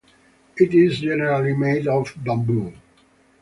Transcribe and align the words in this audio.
It 0.57 0.73
is 0.73 0.99
generally 1.01 1.53
made 1.53 1.85
of 1.87 2.11
bamboo. 2.17 2.73